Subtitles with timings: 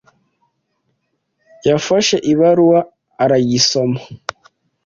[1.67, 2.79] yafashe ibaruwa
[3.23, 3.99] aragisoma.